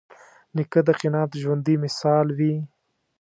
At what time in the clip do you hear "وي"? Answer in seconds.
2.37-2.53